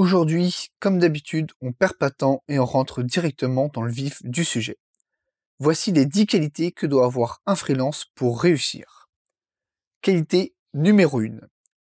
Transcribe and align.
Aujourd'hui, 0.00 0.70
comme 0.78 0.98
d'habitude, 0.98 1.52
on 1.60 1.74
perd 1.74 1.98
pas 1.98 2.08
de 2.08 2.14
temps 2.14 2.42
et 2.48 2.58
on 2.58 2.64
rentre 2.64 3.02
directement 3.02 3.68
dans 3.68 3.82
le 3.82 3.92
vif 3.92 4.22
du 4.24 4.46
sujet. 4.46 4.78
Voici 5.58 5.92
les 5.92 6.06
10 6.06 6.24
qualités 6.24 6.72
que 6.72 6.86
doit 6.86 7.04
avoir 7.04 7.42
un 7.44 7.54
freelance 7.54 8.06
pour 8.14 8.40
réussir. 8.40 9.10
Qualité 10.00 10.54
numéro 10.72 11.20
1. 11.20 11.40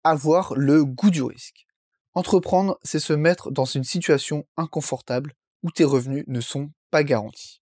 Avoir 0.04 0.54
le 0.54 0.86
goût 0.86 1.10
du 1.10 1.24
risque. 1.24 1.66
Entreprendre, 2.14 2.78
c'est 2.84 3.00
se 3.00 3.14
mettre 3.14 3.50
dans 3.50 3.66
une 3.66 3.84
situation 3.84 4.46
inconfortable 4.58 5.34
où 5.64 5.72
tes 5.72 5.84
revenus 5.84 6.24
ne 6.28 6.40
sont 6.40 6.70
pas 6.92 7.04
garantis. 7.04 7.64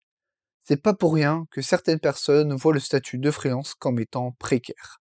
C'est 0.63 0.77
pas 0.77 0.93
pour 0.93 1.15
rien 1.15 1.47
que 1.49 1.63
certaines 1.63 1.99
personnes 1.99 2.53
voient 2.53 2.71
le 2.71 2.79
statut 2.79 3.17
de 3.17 3.31
freelance 3.31 3.73
comme 3.73 3.99
étant 3.99 4.33
précaire. 4.33 5.01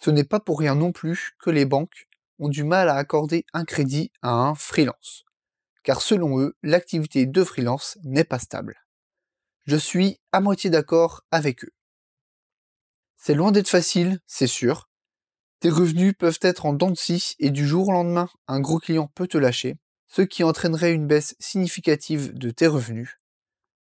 Ce 0.00 0.10
n'est 0.10 0.22
pas 0.22 0.38
pour 0.38 0.60
rien 0.60 0.76
non 0.76 0.92
plus 0.92 1.32
que 1.40 1.50
les 1.50 1.64
banques 1.64 2.07
ont 2.38 2.48
du 2.48 2.64
mal 2.64 2.88
à 2.88 2.96
accorder 2.96 3.44
un 3.52 3.64
crédit 3.64 4.10
à 4.22 4.30
un 4.30 4.54
freelance. 4.54 5.24
Car 5.82 6.02
selon 6.02 6.40
eux, 6.40 6.56
l'activité 6.62 7.26
de 7.26 7.44
freelance 7.44 7.98
n'est 8.02 8.24
pas 8.24 8.38
stable. 8.38 8.76
Je 9.66 9.76
suis 9.76 10.18
à 10.32 10.40
moitié 10.40 10.70
d'accord 10.70 11.22
avec 11.30 11.64
eux. 11.64 11.72
C'est 13.16 13.34
loin 13.34 13.52
d'être 13.52 13.68
facile, 13.68 14.20
c'est 14.26 14.46
sûr. 14.46 14.88
Tes 15.60 15.70
revenus 15.70 16.14
peuvent 16.16 16.38
être 16.42 16.66
en 16.66 16.72
dents 16.72 16.90
de 16.90 16.96
scie 16.96 17.34
et 17.38 17.50
du 17.50 17.66
jour 17.66 17.88
au 17.88 17.92
lendemain, 17.92 18.28
un 18.46 18.60
gros 18.60 18.78
client 18.78 19.08
peut 19.14 19.26
te 19.26 19.38
lâcher, 19.38 19.76
ce 20.06 20.22
qui 20.22 20.44
entraînerait 20.44 20.92
une 20.92 21.06
baisse 21.06 21.34
significative 21.38 22.32
de 22.32 22.50
tes 22.50 22.66
revenus. 22.68 23.18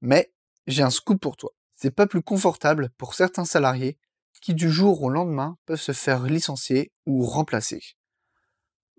Mais 0.00 0.32
j'ai 0.66 0.82
un 0.82 0.90
scoop 0.90 1.20
pour 1.20 1.36
toi. 1.36 1.50
C'est 1.74 1.90
pas 1.90 2.06
plus 2.06 2.23
confortable 2.23 2.90
pour 2.96 3.14
certains 3.14 3.45
salariés 3.45 3.98
qui 4.40 4.54
du 4.54 4.70
jour 4.70 5.02
au 5.02 5.09
lendemain 5.09 5.56
peuvent 5.64 5.80
se 5.80 5.92
faire 5.92 6.24
licencier 6.24 6.92
ou 7.06 7.24
remplacer. 7.24 7.82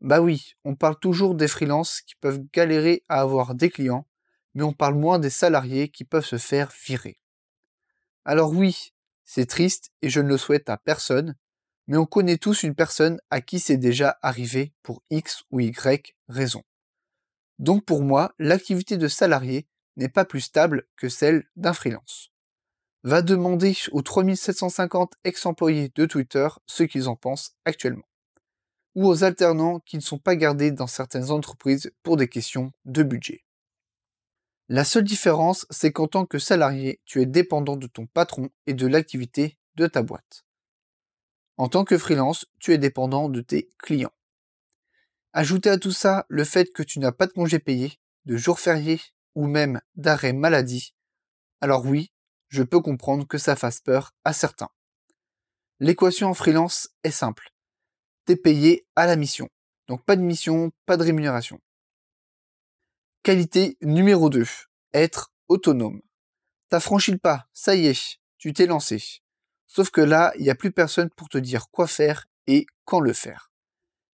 Bah 0.06 0.22
oui, 0.22 0.54
on 0.64 0.76
parle 0.76 1.00
toujours 1.00 1.34
des 1.34 1.48
freelances 1.48 2.02
qui 2.02 2.14
peuvent 2.14 2.44
galérer 2.54 3.02
à 3.10 3.22
avoir 3.22 3.56
des 3.56 3.72
clients, 3.72 4.08
mais 4.54 4.62
on 4.62 4.72
parle 4.72 4.94
moins 4.94 5.18
des 5.18 5.32
salariés 5.32 5.90
qui 5.90 6.04
peuvent 6.04 6.24
se 6.24 6.38
faire 6.38 6.72
virer. 6.86 7.20
Alors 8.24 8.52
oui, 8.52 8.94
c'est 9.24 9.48
triste 9.48 9.90
et 10.04 10.10
je 10.12 10.22
ne 10.22 10.28
le 10.28 10.38
souhaite 10.38 10.70
à 10.70 10.78
personne, 10.78 11.36
mais 11.88 11.98
on 11.98 12.06
connaît 12.06 12.38
tous 12.38 12.62
une 12.62 12.76
personne 12.76 13.20
à 13.32 13.42
qui 13.42 13.60
c'est 13.60 13.78
déjà 13.78 14.20
arrivé 14.22 14.76
pour 14.84 15.02
X 15.10 15.42
ou 15.50 15.60
Y 15.60 16.16
raison. 16.30 16.62
Donc 17.58 17.84
pour 17.84 18.04
moi, 18.04 18.36
l'activité 18.38 18.98
de 18.98 19.08
salarié 19.08 19.68
n'est 19.98 20.08
pas 20.08 20.24
plus 20.24 20.42
stable 20.42 20.84
que 20.98 21.10
celle 21.10 21.46
d'un 21.56 21.74
freelance. 21.74 22.30
Va 23.02 23.24
demander 23.24 23.76
aux 23.92 24.04
3750 24.04 25.14
ex-employés 25.24 25.92
de 25.96 26.06
Twitter 26.06 26.48
ce 26.68 26.84
qu'ils 26.84 27.10
en 27.10 27.16
pensent 27.16 27.56
actuellement 27.66 28.06
ou 28.96 29.08
aux 29.08 29.24
alternants 29.24 29.82
qui 29.82 29.98
ne 29.98 30.02
sont 30.02 30.18
pas 30.18 30.36
gardés 30.36 30.72
dans 30.72 30.88
certaines 30.88 31.30
entreprises 31.30 31.92
pour 32.02 32.18
des 32.18 32.30
questions 32.30 32.72
de 32.86 33.04
budget. 33.04 33.46
La 34.68 34.84
seule 34.84 35.04
différence, 35.04 35.68
c'est 35.70 35.92
qu'en 35.92 36.08
tant 36.08 36.26
que 36.26 36.40
salarié, 36.40 37.00
tu 37.06 37.22
es 37.22 37.26
dépendant 37.28 37.76
de 37.76 37.88
ton 37.88 38.08
patron 38.08 38.50
et 38.66 38.74
de 38.74 38.88
l'activité 38.88 39.60
de 39.76 39.86
ta 39.86 40.02
boîte. 40.02 40.46
En 41.58 41.68
tant 41.68 41.84
que 41.84 41.98
freelance, 41.98 42.48
tu 42.60 42.74
es 42.74 42.78
dépendant 42.78 43.30
de 43.30 43.42
tes 43.42 43.70
clients. 43.78 44.14
Ajoutez 45.34 45.70
à 45.70 45.78
tout 45.78 45.92
ça 45.92 46.26
le 46.30 46.44
fait 46.46 46.72
que 46.74 46.82
tu 46.82 47.00
n'as 47.00 47.12
pas 47.12 47.28
de 47.28 47.34
congé 47.34 47.60
payé, 47.60 48.00
de 48.26 48.38
jours 48.38 48.60
fériés 48.60 49.02
ou 49.36 49.48
même 49.48 49.82
d'arrêt 49.96 50.34
maladie. 50.34 50.96
Alors 51.62 51.86
oui, 51.86 52.12
je 52.48 52.64
peux 52.64 52.80
comprendre 52.80 53.28
que 53.28 53.38
ça 53.38 53.56
fasse 53.56 53.82
peur 53.82 54.14
à 54.24 54.34
certains. 54.34 54.70
L'équation 55.80 56.30
en 56.30 56.34
freelance 56.34 56.90
est 57.04 57.12
simple 57.12 57.55
t'es 58.26 58.36
payé 58.36 58.86
à 58.96 59.06
la 59.06 59.16
mission. 59.16 59.50
Donc 59.88 60.04
pas 60.04 60.16
de 60.16 60.22
mission, 60.22 60.72
pas 60.86 60.98
de 60.98 61.04
rémunération. 61.04 61.60
Qualité 63.24 63.78
numéro 63.82 64.30
2. 64.30 64.46
Être 64.94 65.32
autonome. 65.48 66.02
T'as 66.70 66.80
franchi 66.80 67.12
le 67.12 67.18
pas, 67.18 67.48
ça 67.54 67.76
y 67.76 67.88
est, 67.88 68.20
tu 68.38 68.54
t'es 68.54 68.66
lancé. 68.66 69.22
Sauf 69.68 69.92
que 69.92 70.02
là, 70.02 70.34
il 70.38 70.44
n'y 70.44 70.50
a 70.50 70.56
plus 70.56 70.72
personne 70.72 71.10
pour 71.12 71.30
te 71.30 71.38
dire 71.38 71.70
quoi 71.70 71.88
faire 71.88 72.26
et 72.48 72.66
quand 72.86 73.00
le 73.00 73.14
faire. 73.14 73.52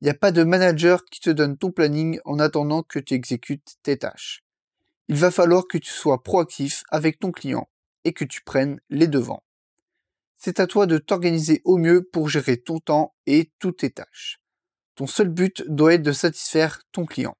Il 0.01 0.05
n'y 0.05 0.11
a 0.11 0.13
pas 0.13 0.31
de 0.31 0.43
manager 0.43 1.03
qui 1.05 1.19
te 1.19 1.29
donne 1.29 1.57
ton 1.57 1.71
planning 1.71 2.19
en 2.23 2.39
attendant 2.39 2.83
que 2.83 2.99
tu 2.99 3.13
exécutes 3.13 3.77
tes 3.81 3.97
tâches. 3.97 4.43
Il 5.07 5.15
va 5.15 5.31
falloir 5.31 5.67
que 5.67 5.77
tu 5.77 5.89
sois 5.89 6.21
proactif 6.21 6.83
avec 6.89 7.19
ton 7.19 7.31
client 7.31 7.67
et 8.03 8.13
que 8.13 8.25
tu 8.25 8.41
prennes 8.41 8.79
les 8.89 9.07
devants 9.07 9.43
c'est 10.37 10.59
à 10.59 10.67
toi 10.67 10.85
de 10.85 10.97
t'organiser 10.97 11.61
au 11.65 11.77
mieux 11.77 12.03
pour 12.03 12.29
gérer 12.29 12.57
ton 12.57 12.79
temps 12.79 13.15
et 13.25 13.51
toutes 13.59 13.79
tes 13.79 13.91
tâches. 13.91 14.39
Ton 14.95 15.07
seul 15.07 15.29
but 15.29 15.63
doit 15.67 15.93
être 15.93 16.03
de 16.03 16.11
satisfaire 16.11 16.81
ton 16.91 17.05
client. 17.05 17.35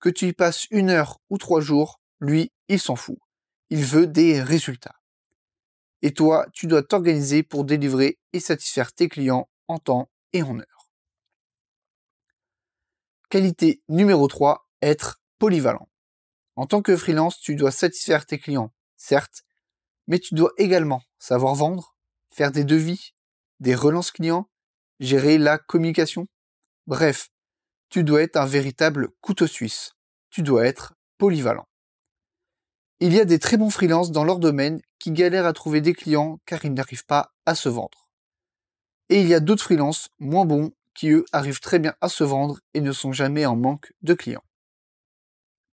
Que 0.00 0.08
tu 0.08 0.28
y 0.28 0.32
passes 0.32 0.66
une 0.70 0.90
heure 0.90 1.20
ou 1.30 1.38
trois 1.38 1.60
jours, 1.60 2.00
lui, 2.20 2.52
il 2.68 2.80
s'en 2.80 2.96
fout. 2.96 3.18
Il 3.70 3.84
veut 3.84 4.06
des 4.06 4.42
résultats. 4.42 4.94
Et 6.02 6.12
toi, 6.12 6.46
tu 6.52 6.66
dois 6.66 6.82
t'organiser 6.82 7.42
pour 7.42 7.64
délivrer 7.64 8.18
et 8.32 8.40
satisfaire 8.40 8.92
tes 8.92 9.08
clients 9.08 9.48
en 9.66 9.78
temps 9.78 10.08
et 10.32 10.42
en 10.42 10.58
heure. 10.58 10.90
Qualité 13.28 13.82
numéro 13.88 14.26
3, 14.26 14.68
être 14.80 15.20
polyvalent. 15.38 15.88
En 16.56 16.66
tant 16.66 16.80
que 16.80 16.96
freelance, 16.96 17.40
tu 17.40 17.56
dois 17.56 17.70
satisfaire 17.70 18.24
tes 18.24 18.38
clients, 18.38 18.72
certes, 18.96 19.44
mais 20.06 20.18
tu 20.18 20.34
dois 20.34 20.52
également 20.56 21.02
savoir 21.18 21.54
vendre, 21.54 21.97
faire 22.38 22.52
des 22.52 22.62
devis, 22.62 23.14
des 23.58 23.74
relances 23.74 24.12
clients, 24.12 24.48
gérer 25.00 25.38
la 25.38 25.58
communication. 25.58 26.28
Bref, 26.86 27.30
tu 27.90 28.04
dois 28.04 28.22
être 28.22 28.36
un 28.36 28.46
véritable 28.46 29.08
couteau 29.20 29.48
suisse. 29.48 29.94
Tu 30.30 30.42
dois 30.42 30.64
être 30.64 30.94
polyvalent. 31.18 31.66
Il 33.00 33.12
y 33.12 33.18
a 33.18 33.24
des 33.24 33.40
très 33.40 33.56
bons 33.56 33.70
freelances 33.70 34.12
dans 34.12 34.22
leur 34.22 34.38
domaine 34.38 34.80
qui 35.00 35.10
galèrent 35.10 35.46
à 35.46 35.52
trouver 35.52 35.80
des 35.80 35.94
clients 35.94 36.38
car 36.46 36.64
ils 36.64 36.72
n'arrivent 36.72 37.06
pas 37.06 37.32
à 37.44 37.56
se 37.56 37.68
vendre. 37.68 38.08
Et 39.08 39.20
il 39.20 39.26
y 39.26 39.34
a 39.34 39.40
d'autres 39.40 39.64
freelances 39.64 40.10
moins 40.20 40.44
bons 40.44 40.70
qui 40.94 41.10
eux 41.10 41.24
arrivent 41.32 41.60
très 41.60 41.80
bien 41.80 41.94
à 42.00 42.08
se 42.08 42.22
vendre 42.22 42.60
et 42.72 42.80
ne 42.80 42.92
sont 42.92 43.12
jamais 43.12 43.46
en 43.46 43.56
manque 43.56 43.92
de 44.02 44.14
clients. 44.14 44.44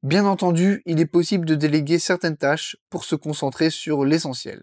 Bien 0.03 0.24
entendu, 0.24 0.82
il 0.86 0.98
est 0.98 1.06
possible 1.06 1.44
de 1.44 1.56
déléguer 1.56 1.98
certaines 1.98 2.38
tâches 2.38 2.76
pour 2.88 3.04
se 3.04 3.16
concentrer 3.16 3.69
sur 3.69 4.04
l'essentiel 4.06 4.62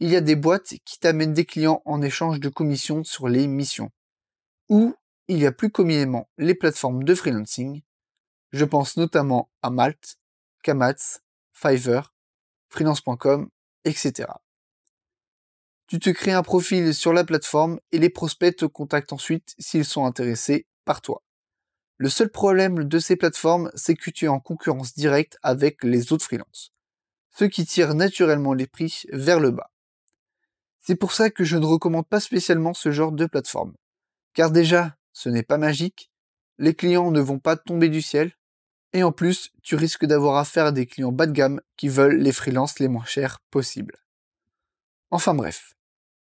il 0.00 0.08
y 0.08 0.16
a 0.16 0.22
des 0.22 0.36
boîtes 0.36 0.74
qui 0.86 0.98
t'amènent 0.98 1.34
des 1.34 1.44
clients 1.44 1.82
en 1.84 2.00
échange 2.00 2.40
de 2.40 2.48
commissions 2.48 3.04
sur 3.04 3.28
les 3.28 3.46
missions. 3.46 3.90
Ou 4.70 4.94
il 5.28 5.38
y 5.38 5.46
a 5.46 5.52
plus 5.52 5.70
communément 5.70 6.28
les 6.38 6.54
plateformes 6.54 7.04
de 7.04 7.14
freelancing. 7.14 7.82
Je 8.52 8.64
pense 8.64 8.96
notamment 8.96 9.50
à 9.62 9.68
Malte, 9.68 10.16
Kamats, 10.62 11.20
Fiverr, 11.52 12.14
freelance.com, 12.70 13.50
etc. 13.84 14.28
Tu 15.86 15.98
te 15.98 16.10
crées 16.10 16.32
un 16.32 16.42
profil 16.42 16.94
sur 16.94 17.12
la 17.12 17.24
plateforme 17.24 17.78
et 17.92 17.98
les 17.98 18.10
prospects 18.10 18.56
te 18.56 18.64
contactent 18.64 19.12
ensuite 19.12 19.54
s'ils 19.58 19.84
sont 19.84 20.06
intéressés 20.06 20.66
par 20.84 21.02
toi. 21.02 21.22
Le 21.98 22.08
seul 22.08 22.30
problème 22.30 22.84
de 22.84 22.98
ces 22.98 23.16
plateformes, 23.16 23.70
c'est 23.74 23.94
que 23.94 24.10
tu 24.10 24.24
es 24.24 24.28
en 24.28 24.40
concurrence 24.40 24.94
directe 24.94 25.36
avec 25.42 25.84
les 25.84 26.12
autres 26.14 26.24
freelances, 26.24 26.72
ce 27.36 27.44
qui 27.44 27.66
tire 27.66 27.94
naturellement 27.94 28.54
les 28.54 28.66
prix 28.66 29.02
vers 29.12 29.40
le 29.40 29.50
bas. 29.50 29.69
C'est 30.80 30.96
pour 30.96 31.12
ça 31.12 31.30
que 31.30 31.44
je 31.44 31.56
ne 31.56 31.66
recommande 31.66 32.08
pas 32.08 32.20
spécialement 32.20 32.74
ce 32.74 32.90
genre 32.90 33.12
de 33.12 33.26
plateforme. 33.26 33.74
Car 34.34 34.50
déjà, 34.50 34.96
ce 35.12 35.28
n'est 35.28 35.42
pas 35.42 35.58
magique, 35.58 36.10
les 36.58 36.74
clients 36.74 37.10
ne 37.10 37.20
vont 37.20 37.38
pas 37.38 37.56
tomber 37.56 37.88
du 37.88 38.02
ciel, 38.02 38.32
et 38.92 39.02
en 39.02 39.12
plus, 39.12 39.52
tu 39.62 39.76
risques 39.76 40.04
d'avoir 40.04 40.36
affaire 40.36 40.66
à 40.66 40.72
des 40.72 40.86
clients 40.86 41.12
bas 41.12 41.26
de 41.26 41.32
gamme 41.32 41.60
qui 41.76 41.88
veulent 41.88 42.18
les 42.18 42.32
freelances 42.32 42.78
les 42.80 42.88
moins 42.88 43.04
chers 43.04 43.40
possibles. 43.50 43.96
Enfin 45.10 45.34
bref, 45.34 45.74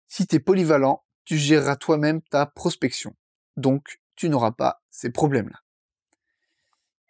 si 0.08 0.26
tu 0.26 0.36
es 0.36 0.40
polyvalent, 0.40 1.04
tu 1.24 1.36
géreras 1.36 1.76
toi-même 1.76 2.22
ta 2.22 2.46
prospection. 2.46 3.16
Donc, 3.56 4.00
tu 4.16 4.28
n'auras 4.28 4.52
pas 4.52 4.82
ces 4.90 5.10
problèmes-là. 5.10 5.60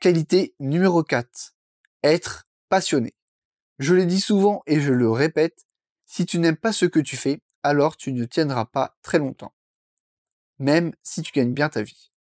Qualité 0.01 0.55
numéro 0.59 1.03
4. 1.03 1.55
Être 2.03 2.47
passionné. 2.69 3.15
Je 3.79 3.95
l'ai 3.95 4.07
dit 4.07 4.21
souvent 4.21 4.63
et 4.67 4.81
je 4.81 4.93
le 4.93 5.11
répète, 5.11 5.67
si 6.15 6.27
tu 6.27 6.39
n'aimes 6.39 6.57
pas 6.57 6.73
ce 6.73 6.87
que 6.87 7.01
tu 7.01 7.17
fais, 7.17 7.41
alors 7.65 7.97
tu 7.97 8.13
ne 8.13 8.25
tiendras 8.25 8.67
pas 8.67 8.97
très 9.03 9.19
longtemps. 9.19 9.53
Même 10.61 10.95
si 11.03 11.23
tu 11.23 11.33
gagnes 11.33 11.53
bien 11.53 11.69
ta 11.69 11.83
vie. 11.83 12.13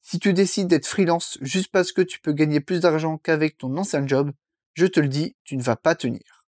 Si 0.00 0.18
tu 0.18 0.32
décides 0.32 0.68
d'être 0.68 0.86
freelance 0.86 1.36
juste 1.42 1.70
parce 1.70 1.92
que 1.92 2.00
tu 2.00 2.20
peux 2.20 2.32
gagner 2.32 2.60
plus 2.60 2.80
d'argent 2.80 3.18
qu'avec 3.18 3.58
ton 3.58 3.76
ancien 3.76 4.06
job, 4.06 4.32
je 4.72 4.86
te 4.86 4.98
le 4.98 5.08
dis, 5.08 5.36
tu 5.44 5.58
ne 5.58 5.62
vas 5.62 5.76
pas 5.76 5.94
tenir. 5.94 6.46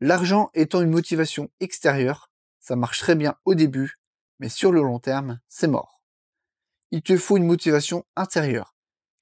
L'argent 0.00 0.50
étant 0.54 0.80
une 0.80 0.90
motivation 0.90 1.52
extérieure, 1.60 2.32
ça 2.58 2.74
marche 2.74 2.98
très 2.98 3.14
bien 3.14 3.36
au 3.44 3.54
début, 3.54 4.00
mais 4.40 4.48
sur 4.48 4.72
le 4.72 4.82
long 4.82 4.98
terme, 4.98 5.38
c'est 5.46 5.68
mort. 5.68 6.02
Il 6.90 7.02
te 7.02 7.16
faut 7.16 7.36
une 7.36 7.46
motivation 7.46 8.04
intérieure, 8.16 8.74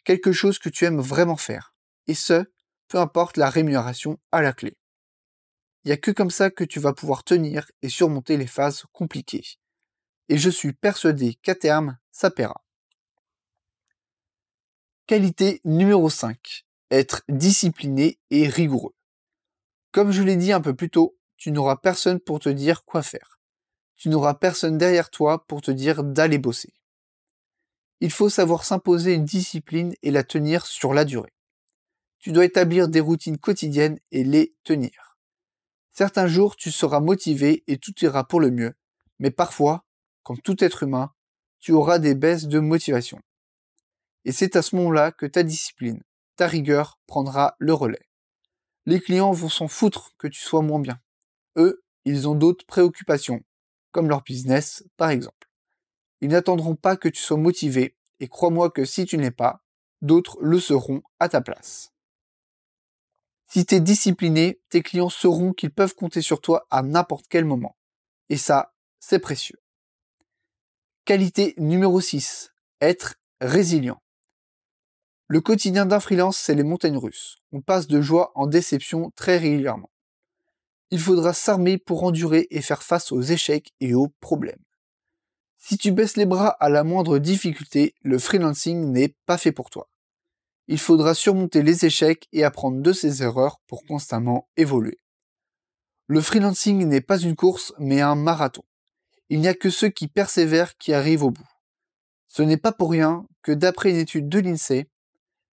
quelque 0.06 0.32
chose 0.32 0.58
que 0.58 0.70
tu 0.70 0.86
aimes 0.86 1.02
vraiment 1.02 1.36
faire, 1.36 1.74
et 2.06 2.14
ce, 2.14 2.50
peu 2.88 2.96
importe 2.96 3.36
la 3.36 3.50
rémunération 3.50 4.18
à 4.32 4.40
la 4.40 4.54
clé. 4.54 4.79
Il 5.84 5.88
n'y 5.88 5.92
a 5.92 5.96
que 5.96 6.10
comme 6.10 6.30
ça 6.30 6.50
que 6.50 6.64
tu 6.64 6.78
vas 6.78 6.92
pouvoir 6.92 7.24
tenir 7.24 7.70
et 7.82 7.88
surmonter 7.88 8.36
les 8.36 8.46
phases 8.46 8.84
compliquées. 8.92 9.44
Et 10.28 10.36
je 10.36 10.50
suis 10.50 10.72
persuadé 10.72 11.34
qu'à 11.42 11.54
terme, 11.54 11.98
ça 12.10 12.30
paiera. 12.30 12.62
Qualité 15.06 15.60
numéro 15.64 16.10
5. 16.10 16.66
Être 16.90 17.22
discipliné 17.28 18.18
et 18.30 18.46
rigoureux. 18.46 18.94
Comme 19.90 20.12
je 20.12 20.22
l'ai 20.22 20.36
dit 20.36 20.52
un 20.52 20.60
peu 20.60 20.74
plus 20.74 20.90
tôt, 20.90 21.18
tu 21.36 21.50
n'auras 21.50 21.76
personne 21.76 22.20
pour 22.20 22.38
te 22.38 22.48
dire 22.48 22.84
quoi 22.84 23.02
faire. 23.02 23.40
Tu 23.96 24.08
n'auras 24.08 24.34
personne 24.34 24.78
derrière 24.78 25.10
toi 25.10 25.46
pour 25.46 25.62
te 25.62 25.70
dire 25.70 26.04
d'aller 26.04 26.38
bosser. 26.38 26.74
Il 28.00 28.10
faut 28.10 28.28
savoir 28.28 28.64
s'imposer 28.64 29.14
une 29.14 29.24
discipline 29.24 29.94
et 30.02 30.10
la 30.10 30.24
tenir 30.24 30.64
sur 30.64 30.94
la 30.94 31.04
durée. 31.04 31.34
Tu 32.18 32.32
dois 32.32 32.44
établir 32.44 32.88
des 32.88 33.00
routines 33.00 33.38
quotidiennes 33.38 33.98
et 34.12 34.24
les 34.24 34.54
tenir. 34.62 35.09
Certains 35.92 36.26
jours, 36.26 36.56
tu 36.56 36.70
seras 36.70 37.00
motivé 37.00 37.64
et 37.66 37.78
tout 37.78 37.92
ira 38.02 38.26
pour 38.26 38.40
le 38.40 38.50
mieux, 38.50 38.74
mais 39.18 39.30
parfois, 39.30 39.84
comme 40.22 40.40
tout 40.40 40.62
être 40.62 40.84
humain, 40.84 41.12
tu 41.58 41.72
auras 41.72 41.98
des 41.98 42.14
baisses 42.14 42.46
de 42.46 42.58
motivation. 42.58 43.20
Et 44.24 44.32
c'est 44.32 44.56
à 44.56 44.62
ce 44.62 44.76
moment-là 44.76 45.12
que 45.12 45.26
ta 45.26 45.42
discipline, 45.42 46.02
ta 46.36 46.46
rigueur 46.46 46.98
prendra 47.06 47.56
le 47.58 47.74
relais. 47.74 48.08
Les 48.86 49.00
clients 49.00 49.32
vont 49.32 49.48
s'en 49.48 49.68
foutre 49.68 50.12
que 50.18 50.26
tu 50.26 50.40
sois 50.40 50.62
moins 50.62 50.80
bien. 50.80 51.00
Eux, 51.56 51.82
ils 52.04 52.28
ont 52.28 52.34
d'autres 52.34 52.64
préoccupations, 52.66 53.42
comme 53.92 54.08
leur 54.08 54.22
business 54.22 54.84
par 54.96 55.10
exemple. 55.10 55.50
Ils 56.20 56.30
n'attendront 56.30 56.76
pas 56.76 56.96
que 56.96 57.08
tu 57.08 57.20
sois 57.20 57.36
motivé, 57.36 57.96
et 58.20 58.28
crois-moi 58.28 58.70
que 58.70 58.84
si 58.84 59.06
tu 59.06 59.16
ne 59.16 59.22
l'es 59.22 59.30
pas, 59.30 59.62
d'autres 60.02 60.38
le 60.40 60.60
seront 60.60 61.02
à 61.18 61.28
ta 61.28 61.40
place. 61.40 61.92
Si 63.52 63.66
tu 63.66 63.74
es 63.74 63.80
discipliné, 63.80 64.60
tes 64.68 64.80
clients 64.80 65.08
sauront 65.08 65.52
qu'ils 65.52 65.72
peuvent 65.72 65.96
compter 65.96 66.22
sur 66.22 66.40
toi 66.40 66.68
à 66.70 66.82
n'importe 66.82 67.26
quel 67.28 67.44
moment. 67.44 67.76
Et 68.28 68.36
ça, 68.36 68.72
c'est 69.00 69.18
précieux. 69.18 69.58
Qualité 71.04 71.54
numéro 71.58 72.00
6. 72.00 72.52
Être 72.80 73.16
résilient. 73.40 74.00
Le 75.26 75.40
quotidien 75.40 75.84
d'un 75.84 75.98
freelance, 75.98 76.36
c'est 76.36 76.54
les 76.54 76.62
montagnes 76.62 76.96
russes. 76.96 77.38
On 77.50 77.60
passe 77.60 77.88
de 77.88 78.00
joie 78.00 78.30
en 78.36 78.46
déception 78.46 79.10
très 79.16 79.36
régulièrement. 79.38 79.90
Il 80.92 81.00
faudra 81.00 81.32
s'armer 81.32 81.76
pour 81.76 82.04
endurer 82.04 82.46
et 82.50 82.62
faire 82.62 82.84
face 82.84 83.10
aux 83.10 83.20
échecs 83.20 83.72
et 83.80 83.94
aux 83.94 84.12
problèmes. 84.20 84.62
Si 85.58 85.76
tu 85.76 85.90
baisses 85.90 86.16
les 86.16 86.24
bras 86.24 86.50
à 86.60 86.68
la 86.68 86.84
moindre 86.84 87.18
difficulté, 87.18 87.96
le 88.02 88.20
freelancing 88.20 88.92
n'est 88.92 89.16
pas 89.26 89.38
fait 89.38 89.50
pour 89.50 89.70
toi. 89.70 89.88
Il 90.72 90.78
faudra 90.78 91.14
surmonter 91.14 91.64
les 91.64 91.84
échecs 91.84 92.28
et 92.32 92.44
apprendre 92.44 92.80
de 92.80 92.92
ses 92.92 93.24
erreurs 93.24 93.58
pour 93.66 93.82
constamment 93.84 94.48
évoluer. 94.56 95.00
Le 96.06 96.20
freelancing 96.20 96.86
n'est 96.86 97.00
pas 97.00 97.18
une 97.18 97.34
course, 97.34 97.72
mais 97.80 98.00
un 98.00 98.14
marathon. 98.14 98.62
Il 99.30 99.40
n'y 99.40 99.48
a 99.48 99.54
que 99.54 99.68
ceux 99.68 99.88
qui 99.88 100.06
persévèrent 100.06 100.78
qui 100.78 100.92
arrivent 100.92 101.24
au 101.24 101.32
bout. 101.32 101.48
Ce 102.28 102.42
n'est 102.42 102.56
pas 102.56 102.70
pour 102.70 102.92
rien 102.92 103.26
que 103.42 103.50
d'après 103.50 103.90
une 103.90 103.96
étude 103.96 104.28
de 104.28 104.38
l'INSEE, 104.38 104.88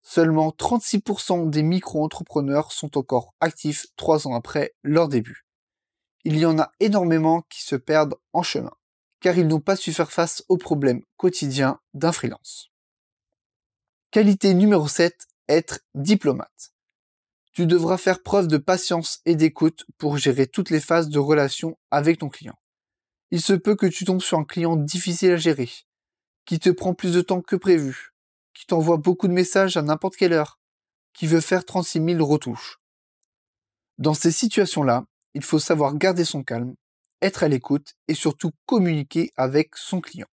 seulement 0.03 0.49
36% 0.49 1.49
des 1.49 1.63
micro-entrepreneurs 1.63 2.71
sont 2.71 2.95
encore 2.95 3.33
actifs 3.39 3.87
trois 3.95 4.27
ans 4.27 4.35
après 4.35 4.75
leur 4.83 5.07
début. 5.07 5.47
Il 6.25 6.37
y 6.37 6.45
en 6.45 6.59
a 6.59 6.71
énormément 6.79 7.41
qui 7.49 7.63
se 7.63 7.75
perdent 7.75 8.17
en 8.33 8.43
chemin, 8.43 8.73
car 9.19 9.35
ils 9.35 9.47
n'ont 9.47 9.61
pas 9.61 9.77
su 9.77 9.93
faire 9.93 10.11
face 10.11 10.43
aux 10.47 10.57
problèmes 10.57 11.01
quotidiens 11.17 11.79
d'un 11.95 12.11
freelance. 12.11 12.69
Qualité 14.09 14.53
numéro 14.53 14.87
7, 14.87 15.27
être 15.49 15.81
diplomate. 15.93 16.71
Tu 17.51 17.65
devras 17.65 17.97
faire 17.97 18.23
preuve 18.23 18.47
de 18.47 18.55
patience 18.55 19.19
et 19.25 19.35
d'écoute 19.35 19.85
pour 19.97 20.17
gérer 20.17 20.47
toutes 20.47 20.69
les 20.69 20.79
phases 20.79 21.09
de 21.09 21.19
relation 21.19 21.77
avec 21.91 22.19
ton 22.19 22.29
client. 22.29 22.57
Il 23.31 23.41
se 23.41 23.51
peut 23.51 23.75
que 23.75 23.85
tu 23.85 24.05
tombes 24.05 24.21
sur 24.21 24.39
un 24.39 24.45
client 24.45 24.77
difficile 24.77 25.33
à 25.33 25.37
gérer, 25.37 25.69
qui 26.45 26.57
te 26.57 26.69
prend 26.69 26.93
plus 26.93 27.11
de 27.11 27.19
temps 27.19 27.41
que 27.41 27.57
prévu, 27.57 28.13
qui 28.53 28.65
t'envoie 28.65 28.95
beaucoup 28.95 29.27
de 29.27 29.33
messages 29.33 29.75
à 29.75 29.81
n'importe 29.81 30.15
quelle 30.15 30.31
heure, 30.31 30.57
qui 31.11 31.27
veut 31.27 31.41
faire 31.41 31.65
36 31.65 32.01
000 32.01 32.25
retouches. 32.25 32.79
Dans 33.97 34.13
ces 34.13 34.31
situations-là, 34.31 35.03
il 35.33 35.43
faut 35.43 35.59
savoir 35.59 35.97
garder 35.97 36.23
son 36.23 36.43
calme, 36.43 36.75
être 37.21 37.43
à 37.43 37.49
l'écoute 37.49 37.95
et 38.07 38.13
surtout 38.13 38.51
communiquer 38.65 39.33
avec 39.35 39.75
son 39.75 39.99
client. 39.99 40.27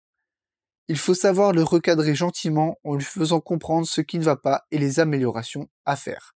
Il 0.88 0.98
faut 0.98 1.14
savoir 1.14 1.54
le 1.54 1.64
recadrer 1.64 2.14
gentiment 2.14 2.78
en 2.84 2.96
lui 2.96 3.06
faisant 3.06 3.40
comprendre 3.40 3.88
ce 3.88 4.02
qui 4.02 4.20
ne 4.20 4.24
va 4.24 4.36
pas 4.36 4.66
et 4.72 4.78
les 4.78 5.00
améliorations 5.00 5.70
à 5.86 5.96
faire. 5.96 6.36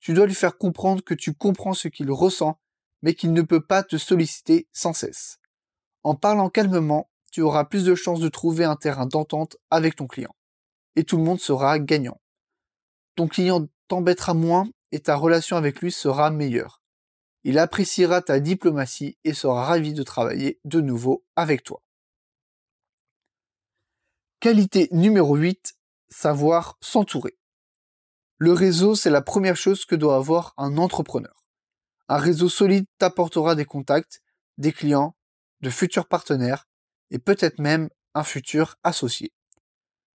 Tu 0.00 0.14
dois 0.14 0.26
lui 0.26 0.34
faire 0.34 0.58
comprendre 0.58 1.02
que 1.04 1.14
tu 1.14 1.32
comprends 1.32 1.74
ce 1.74 1.88
qu'il 1.88 2.10
ressent, 2.10 2.58
mais 3.02 3.14
qu'il 3.14 3.32
ne 3.32 3.42
peut 3.42 3.64
pas 3.64 3.82
te 3.82 3.96
solliciter 3.96 4.66
sans 4.72 4.92
cesse. 4.92 5.38
En 6.02 6.14
parlant 6.16 6.50
calmement, 6.50 7.08
tu 7.30 7.40
auras 7.40 7.64
plus 7.64 7.84
de 7.84 7.94
chances 7.94 8.20
de 8.20 8.28
trouver 8.28 8.64
un 8.64 8.76
terrain 8.76 9.06
d'entente 9.06 9.56
avec 9.70 9.96
ton 9.96 10.06
client 10.06 10.34
et 10.96 11.04
tout 11.04 11.16
le 11.16 11.22
monde 11.22 11.40
sera 11.40 11.78
gagnant. 11.78 12.20
Ton 13.16 13.28
client 13.28 13.66
t'embêtera 13.88 14.34
moins 14.34 14.68
et 14.90 15.00
ta 15.00 15.16
relation 15.16 15.56
avec 15.56 15.80
lui 15.80 15.92
sera 15.92 16.30
meilleure. 16.30 16.82
Il 17.44 17.58
appréciera 17.58 18.22
ta 18.22 18.40
diplomatie 18.40 19.18
et 19.24 19.34
sera 19.34 19.64
ravi 19.64 19.94
de 19.94 20.02
travailler 20.02 20.60
de 20.64 20.80
nouveau 20.80 21.24
avec 21.36 21.64
toi. 21.64 21.82
Qualité 24.42 24.88
numéro 24.90 25.36
8, 25.36 25.76
savoir 26.08 26.76
s'entourer. 26.80 27.38
Le 28.38 28.52
réseau, 28.52 28.96
c'est 28.96 29.08
la 29.08 29.22
première 29.22 29.54
chose 29.54 29.84
que 29.84 29.94
doit 29.94 30.16
avoir 30.16 30.52
un 30.56 30.78
entrepreneur. 30.78 31.46
Un 32.08 32.16
réseau 32.16 32.48
solide 32.48 32.86
t'apportera 32.98 33.54
des 33.54 33.64
contacts, 33.64 34.20
des 34.58 34.72
clients, 34.72 35.14
de 35.60 35.70
futurs 35.70 36.08
partenaires 36.08 36.66
et 37.12 37.20
peut-être 37.20 37.60
même 37.60 37.88
un 38.14 38.24
futur 38.24 38.74
associé. 38.82 39.32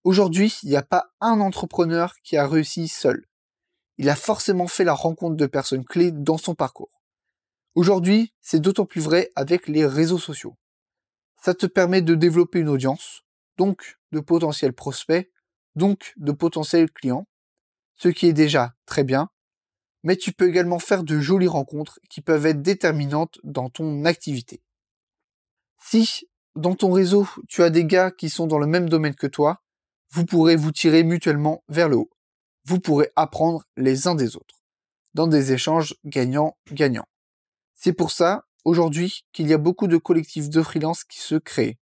Aujourd'hui, 0.03 0.59
il 0.65 0.71
n'y 0.71 0.77
a 0.77 0.83
pas 0.83 1.07
un 1.21 1.39
entrepreneur 1.39 2.17
qui 2.25 2.37
a 2.37 2.49
réussi 2.49 2.89
seul. 2.89 3.27
Il 3.97 4.11
a 4.11 4.17
forcément 4.17 4.67
fait 4.67 4.83
la 4.83 4.95
rencontre 4.95 5.37
de 5.37 5.47
personnes 5.47 5.85
clés 5.85 6.11
dans 6.11 6.37
son 6.37 6.57
parcours. 6.57 7.01
Aujourd'hui, 7.77 8.33
c'est 8.41 8.59
d'autant 8.59 8.87
plus 8.87 9.03
vrai 9.03 9.31
avec 9.37 9.69
les 9.69 9.87
réseaux 9.87 10.19
sociaux. 10.19 10.57
Ça 11.41 11.55
te 11.55 11.67
permet 11.67 12.03
de 12.03 12.17
développer 12.17 12.59
une 12.59 12.71
audience, 12.71 13.23
donc 13.57 13.99
de 14.13 14.21
potentiels 14.21 14.73
prospects, 14.73 15.31
donc 15.75 16.13
de 16.17 16.33
potentiels 16.33 16.91
clients, 16.91 17.27
ce 17.97 18.09
qui 18.09 18.27
est 18.27 18.33
déjà 18.33 18.75
très 18.87 19.05
bien, 19.05 19.31
mais 20.03 20.17
tu 20.17 20.33
peux 20.33 20.49
également 20.49 20.79
faire 20.79 21.03
de 21.03 21.19
jolies 21.19 21.49
rencontres 21.49 21.99
qui 22.09 22.21
peuvent 22.21 22.47
être 22.47 22.63
déterminantes 22.63 23.39
dans 23.43 23.71
ton 23.71 24.05
activité. 24.05 24.63
Si 25.79 26.29
dans 26.55 26.75
ton 26.75 26.91
réseau, 26.91 27.29
tu 27.49 27.63
as 27.63 27.71
des 27.71 27.85
gars 27.85 28.11
qui 28.11 28.31
sont 28.31 28.47
dans 28.47 28.59
le 28.59 28.67
même 28.67 28.89
domaine 28.89 29.15
que 29.15 29.27
toi, 29.27 29.63
vous 30.11 30.25
pourrez 30.25 30.57
vous 30.57 30.73
tirer 30.73 31.03
mutuellement 31.03 31.63
vers 31.69 31.89
le 31.89 31.97
haut. 31.97 32.11
Vous 32.65 32.81
pourrez 32.81 33.11
apprendre 33.17 33.65
les 33.77 34.09
uns 34.09 34.15
des 34.15 34.37
autres, 34.37 34.63
dans 35.15 35.27
des 35.27 35.53
échanges 35.53 35.95
gagnant-gagnant. 36.05 37.07
C'est 37.75 37.93
pour 37.93 38.11
ça, 38.11 38.45
aujourd'hui, 38.65 39.25
qu'il 39.33 39.49
y 39.49 39.53
a 39.53 39.59
beaucoup 39.59 39.87
de 39.87 39.99
collectifs 39.99 40.49
de 40.49 40.63
freelance 40.63 41.05
qui 41.05 41.21
se 41.21 41.35
créent. 41.35 41.79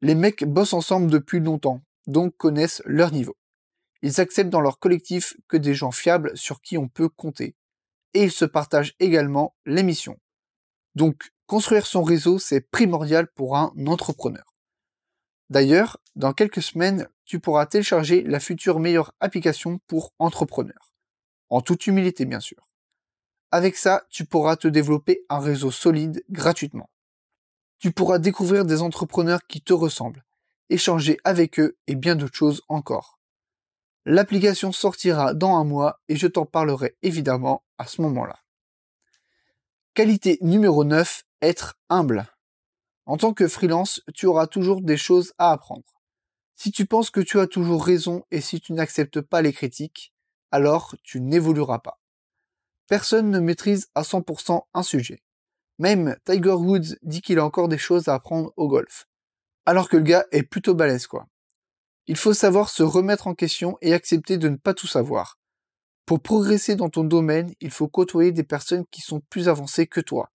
Les 0.00 0.14
mecs 0.14 0.44
bossent 0.44 0.74
ensemble 0.74 1.10
depuis 1.10 1.40
longtemps, 1.40 1.82
donc 2.06 2.36
connaissent 2.36 2.82
leur 2.84 3.12
niveau. 3.12 3.36
Ils 4.02 4.20
acceptent 4.20 4.50
dans 4.50 4.60
leur 4.60 4.78
collectif 4.78 5.36
que 5.48 5.56
des 5.56 5.74
gens 5.74 5.90
fiables 5.90 6.36
sur 6.36 6.60
qui 6.60 6.78
on 6.78 6.88
peut 6.88 7.08
compter. 7.08 7.56
Et 8.14 8.24
ils 8.24 8.32
se 8.32 8.44
partagent 8.44 8.94
également 9.00 9.56
les 9.66 9.82
missions. 9.82 10.18
Donc, 10.94 11.30
construire 11.46 11.86
son 11.86 12.02
réseau, 12.02 12.38
c'est 12.38 12.60
primordial 12.60 13.28
pour 13.28 13.56
un 13.56 13.72
entrepreneur. 13.86 14.54
D'ailleurs, 15.50 15.98
dans 16.14 16.32
quelques 16.32 16.62
semaines, 16.62 17.08
tu 17.24 17.40
pourras 17.40 17.66
télécharger 17.66 18.22
la 18.22 18.40
future 18.40 18.80
meilleure 18.80 19.14
application 19.20 19.80
pour 19.86 20.12
entrepreneurs. 20.18 20.92
En 21.48 21.60
toute 21.60 21.86
humilité, 21.86 22.24
bien 22.24 22.40
sûr. 22.40 22.68
Avec 23.50 23.76
ça, 23.76 24.06
tu 24.10 24.26
pourras 24.26 24.56
te 24.56 24.68
développer 24.68 25.24
un 25.28 25.38
réseau 25.38 25.70
solide 25.70 26.22
gratuitement. 26.28 26.90
Tu 27.78 27.92
pourras 27.92 28.18
découvrir 28.18 28.64
des 28.64 28.82
entrepreneurs 28.82 29.46
qui 29.46 29.60
te 29.60 29.72
ressemblent, 29.72 30.24
échanger 30.68 31.18
avec 31.24 31.60
eux 31.60 31.78
et 31.86 31.94
bien 31.94 32.16
d'autres 32.16 32.34
choses 32.34 32.62
encore. 32.68 33.18
L'application 34.04 34.72
sortira 34.72 35.34
dans 35.34 35.56
un 35.56 35.64
mois 35.64 36.00
et 36.08 36.16
je 36.16 36.26
t'en 36.26 36.46
parlerai 36.46 36.96
évidemment 37.02 37.64
à 37.78 37.86
ce 37.86 38.00
moment-là. 38.02 38.40
Qualité 39.94 40.38
numéro 40.40 40.84
9, 40.84 41.24
être 41.42 41.78
humble. 41.88 42.26
En 43.06 43.16
tant 43.16 43.32
que 43.32 43.48
freelance, 43.48 44.02
tu 44.14 44.26
auras 44.26 44.46
toujours 44.46 44.80
des 44.80 44.96
choses 44.96 45.32
à 45.38 45.52
apprendre. 45.52 46.02
Si 46.56 46.72
tu 46.72 46.86
penses 46.86 47.10
que 47.10 47.20
tu 47.20 47.38
as 47.38 47.46
toujours 47.46 47.84
raison 47.84 48.24
et 48.30 48.40
si 48.40 48.60
tu 48.60 48.72
n'acceptes 48.72 49.20
pas 49.20 49.42
les 49.42 49.52
critiques, 49.52 50.12
alors 50.50 50.96
tu 51.04 51.20
n'évolueras 51.20 51.78
pas. 51.78 52.00
Personne 52.88 53.30
ne 53.30 53.38
maîtrise 53.38 53.88
à 53.94 54.02
100% 54.02 54.62
un 54.74 54.82
sujet. 54.82 55.22
Même 55.78 56.16
Tiger 56.24 56.52
Woods 56.52 56.96
dit 57.02 57.22
qu'il 57.22 57.38
a 57.38 57.44
encore 57.44 57.68
des 57.68 57.78
choses 57.78 58.08
à 58.08 58.14
apprendre 58.14 58.52
au 58.56 58.68
golf. 58.68 59.06
Alors 59.64 59.88
que 59.88 59.96
le 59.96 60.02
gars 60.02 60.26
est 60.32 60.42
plutôt 60.42 60.74
balèze 60.74 61.06
quoi. 61.06 61.26
Il 62.06 62.16
faut 62.16 62.32
savoir 62.32 62.70
se 62.70 62.82
remettre 62.82 63.26
en 63.26 63.34
question 63.34 63.76
et 63.82 63.92
accepter 63.92 64.38
de 64.38 64.48
ne 64.48 64.56
pas 64.56 64.74
tout 64.74 64.86
savoir. 64.86 65.38
Pour 66.06 66.20
progresser 66.20 66.74
dans 66.74 66.88
ton 66.88 67.04
domaine, 67.04 67.54
il 67.60 67.70
faut 67.70 67.86
côtoyer 67.86 68.32
des 68.32 68.42
personnes 68.42 68.86
qui 68.90 69.02
sont 69.02 69.20
plus 69.28 69.48
avancées 69.48 69.86
que 69.86 70.00
toi, 70.00 70.30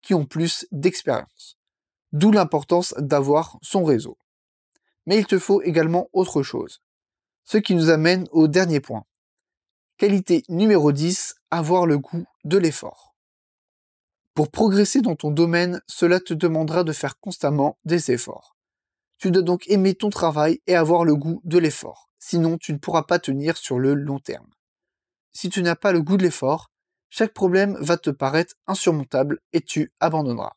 qui 0.00 0.14
ont 0.14 0.24
plus 0.24 0.66
d'expérience. 0.72 1.58
D'où 2.12 2.32
l'importance 2.32 2.94
d'avoir 2.96 3.58
son 3.60 3.84
réseau. 3.84 4.16
Mais 5.04 5.18
il 5.18 5.26
te 5.26 5.38
faut 5.38 5.60
également 5.60 6.08
autre 6.14 6.42
chose. 6.42 6.80
Ce 7.44 7.58
qui 7.58 7.74
nous 7.74 7.90
amène 7.90 8.26
au 8.32 8.48
dernier 8.48 8.80
point. 8.80 9.04
Qualité 9.98 10.44
numéro 10.48 10.92
10, 10.92 11.34
avoir 11.50 11.84
le 11.84 11.98
goût 11.98 12.24
de 12.44 12.56
l'effort. 12.56 13.07
Pour 14.38 14.52
progresser 14.52 15.00
dans 15.00 15.16
ton 15.16 15.32
domaine, 15.32 15.82
cela 15.88 16.20
te 16.20 16.32
demandera 16.32 16.84
de 16.84 16.92
faire 16.92 17.18
constamment 17.18 17.76
des 17.84 18.12
efforts. 18.12 18.56
Tu 19.18 19.32
dois 19.32 19.42
donc 19.42 19.68
aimer 19.68 19.96
ton 19.96 20.10
travail 20.10 20.60
et 20.68 20.76
avoir 20.76 21.04
le 21.04 21.16
goût 21.16 21.40
de 21.42 21.58
l'effort, 21.58 22.08
sinon 22.20 22.56
tu 22.56 22.72
ne 22.72 22.78
pourras 22.78 23.02
pas 23.02 23.18
tenir 23.18 23.56
sur 23.56 23.80
le 23.80 23.94
long 23.94 24.20
terme. 24.20 24.46
Si 25.32 25.50
tu 25.50 25.60
n'as 25.60 25.74
pas 25.74 25.90
le 25.90 26.02
goût 26.02 26.16
de 26.16 26.22
l'effort, 26.22 26.70
chaque 27.10 27.34
problème 27.34 27.76
va 27.80 27.96
te 27.96 28.10
paraître 28.10 28.54
insurmontable 28.68 29.40
et 29.52 29.60
tu 29.60 29.92
abandonneras. 29.98 30.54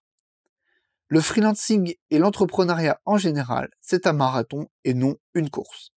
Le 1.08 1.20
freelancing 1.20 1.96
et 2.12 2.20
l'entrepreneuriat 2.20 3.02
en 3.06 3.18
général, 3.18 3.72
c'est 3.82 4.06
un 4.06 4.14
marathon 4.14 4.68
et 4.84 4.94
non 4.94 5.16
une 5.34 5.50
course. 5.50 5.90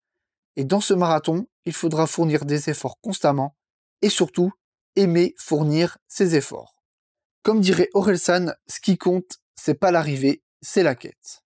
Et 0.55 0.63
dans 0.63 0.81
ce 0.81 0.95
marathon, 0.95 1.45
il 1.65 1.73
faudra 1.73 2.07
fournir 2.07 2.45
des 2.45 2.67
efforts 2.67 2.99
constamment 2.99 3.55
et 4.01 4.09
surtout 4.09 4.51
aimer 4.95 5.35
fournir 5.37 5.99
ces 6.07 6.35
efforts. 6.35 6.74
Comme 7.45 7.61
dirait 7.61 7.91
Orelsan, 7.93 8.55
ce 8.65 8.79
qui 8.79 8.97
compte, 8.97 9.37
c'est 9.53 9.75
pas 9.75 9.91
l'arrivée, 9.91 10.41
c'est 10.63 10.81
la 10.81 10.95
quête. 10.95 11.43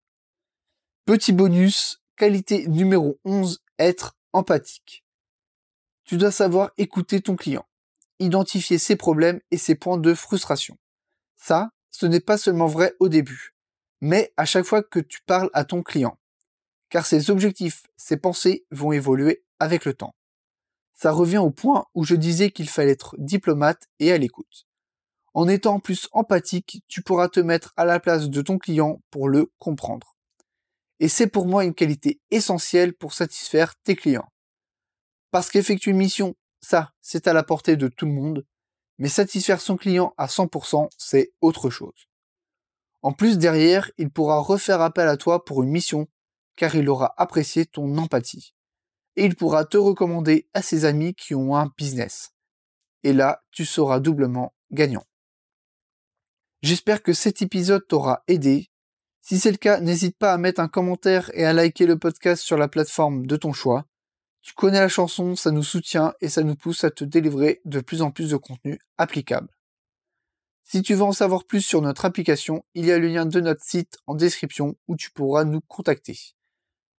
Petit 1.03 1.33
bonus, 1.33 2.01
qualité 2.15 2.65
numéro 2.69 3.19
11, 3.25 3.61
être 3.79 4.15
empathique. 4.31 5.03
Tu 6.05 6.15
dois 6.15 6.31
savoir 6.31 6.71
écouter 6.77 7.19
ton 7.19 7.35
client, 7.35 7.67
identifier 8.19 8.77
ses 8.77 8.95
problèmes 8.95 9.41
et 9.51 9.57
ses 9.57 9.75
points 9.75 9.97
de 9.97 10.13
frustration. 10.13 10.77
Ça, 11.35 11.71
ce 11.91 12.05
n'est 12.05 12.21
pas 12.21 12.37
seulement 12.37 12.67
vrai 12.67 12.95
au 13.01 13.09
début, 13.09 13.53
mais 13.99 14.31
à 14.37 14.45
chaque 14.45 14.65
fois 14.65 14.81
que 14.81 15.01
tu 15.01 15.19
parles 15.25 15.49
à 15.51 15.65
ton 15.65 15.83
client 15.83 16.17
car 16.87 17.05
ses 17.05 17.29
objectifs, 17.29 17.87
ses 17.97 18.15
pensées 18.15 18.65
vont 18.71 18.93
évoluer 18.93 19.43
avec 19.59 19.83
le 19.83 19.93
temps. 19.93 20.15
Ça 20.93 21.11
revient 21.11 21.39
au 21.39 21.51
point 21.51 21.87
où 21.93 22.05
je 22.05 22.15
disais 22.15 22.51
qu'il 22.51 22.69
fallait 22.69 22.93
être 22.93 23.17
diplomate 23.19 23.89
et 23.99 24.13
à 24.13 24.17
l'écoute. 24.17 24.68
En 25.33 25.47
étant 25.47 25.79
plus 25.79 26.07
empathique, 26.11 26.83
tu 26.87 27.01
pourras 27.01 27.29
te 27.29 27.39
mettre 27.39 27.73
à 27.77 27.85
la 27.85 27.99
place 27.99 28.29
de 28.29 28.41
ton 28.41 28.57
client 28.57 29.01
pour 29.11 29.29
le 29.29 29.51
comprendre. 29.59 30.17
Et 30.99 31.07
c'est 31.07 31.27
pour 31.27 31.47
moi 31.47 31.63
une 31.63 31.73
qualité 31.73 32.19
essentielle 32.31 32.93
pour 32.93 33.13
satisfaire 33.13 33.75
tes 33.83 33.95
clients. 33.95 34.27
Parce 35.31 35.49
qu'effectuer 35.49 35.91
une 35.91 35.97
mission, 35.97 36.35
ça, 36.61 36.91
c'est 37.01 37.27
à 37.27 37.33
la 37.33 37.43
portée 37.43 37.77
de 37.77 37.87
tout 37.87 38.05
le 38.05 38.11
monde, 38.11 38.45
mais 38.97 39.07
satisfaire 39.07 39.61
son 39.61 39.77
client 39.77 40.13
à 40.17 40.25
100%, 40.25 40.89
c'est 40.97 41.31
autre 41.41 41.69
chose. 41.69 42.09
En 43.01 43.13
plus, 43.13 43.37
derrière, 43.37 43.89
il 43.97 44.09
pourra 44.09 44.39
refaire 44.39 44.81
appel 44.81 45.07
à 45.07 45.15
toi 45.15 45.45
pour 45.45 45.63
une 45.63 45.69
mission 45.69 46.07
car 46.57 46.75
il 46.75 46.89
aura 46.89 47.13
apprécié 47.15 47.65
ton 47.65 47.97
empathie. 47.97 48.53
Et 49.15 49.23
il 49.23 49.35
pourra 49.35 49.63
te 49.63 49.77
recommander 49.77 50.49
à 50.53 50.61
ses 50.61 50.83
amis 50.83 51.13
qui 51.13 51.33
ont 51.33 51.55
un 51.55 51.71
business. 51.77 52.33
Et 53.03 53.13
là, 53.13 53.41
tu 53.51 53.65
seras 53.65 54.01
doublement 54.01 54.53
gagnant. 54.71 55.05
J'espère 56.61 57.01
que 57.01 57.13
cet 57.13 57.41
épisode 57.41 57.87
t'aura 57.87 58.23
aidé. 58.27 58.69
Si 59.21 59.39
c'est 59.39 59.51
le 59.51 59.57
cas, 59.57 59.79
n'hésite 59.79 60.17
pas 60.17 60.33
à 60.33 60.37
mettre 60.37 60.59
un 60.59 60.67
commentaire 60.67 61.31
et 61.33 61.45
à 61.45 61.53
liker 61.53 61.85
le 61.85 61.97
podcast 61.97 62.43
sur 62.43 62.57
la 62.57 62.67
plateforme 62.67 63.25
de 63.25 63.37
ton 63.37 63.53
choix. 63.53 63.85
Tu 64.41 64.53
connais 64.53 64.79
la 64.79 64.89
chanson, 64.89 65.37
ça 65.37 65.51
nous 65.51 65.63
soutient 65.63 66.13
et 66.19 66.27
ça 66.27 66.43
nous 66.43 66.55
pousse 66.55 66.83
à 66.83 66.91
te 66.91 67.05
délivrer 67.05 67.61
de 67.63 67.79
plus 67.79 68.01
en 68.01 68.11
plus 68.11 68.31
de 68.31 68.35
contenu 68.35 68.77
applicable. 68.97 69.47
Si 70.65 70.81
tu 70.81 70.95
veux 70.95 71.03
en 71.03 71.13
savoir 71.13 71.45
plus 71.45 71.61
sur 71.61 71.81
notre 71.81 72.03
application, 72.03 72.63
il 72.73 72.85
y 72.85 72.91
a 72.91 72.99
le 72.99 73.07
lien 73.07 73.25
de 73.25 73.39
notre 73.39 73.63
site 73.63 73.97
en 74.05 74.15
description 74.15 74.75
où 74.87 74.97
tu 74.97 75.11
pourras 75.11 75.45
nous 75.45 75.61
contacter. 75.61 76.19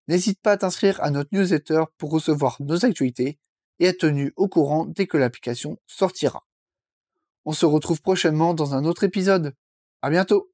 N'hésite 0.08 0.42
pas 0.42 0.54
à 0.54 0.58
t'inscrire 0.58 1.01
à 1.04 1.12
notre 1.12 1.30
newsletter 1.34 1.84
pour 1.98 2.12
recevoir 2.12 2.58
nos 2.62 2.86
actualités 2.86 3.38
et 3.80 3.86
être 3.86 4.00
tenu 4.00 4.34
au 4.38 4.48
courant 4.48 4.86
dès 4.86 5.06
que 5.06 5.18
l'application 5.18 5.78
sortira. 5.86 6.49
On 7.50 7.51
se 7.51 7.65
retrouve 7.65 8.00
prochainement 8.03 8.53
dans 8.53 8.75
un 8.75 8.86
autre 8.86 9.03
épisode. 9.03 9.56
À 10.03 10.12
bientôt! 10.12 10.51